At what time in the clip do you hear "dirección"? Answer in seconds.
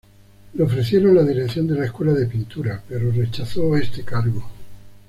1.21-1.67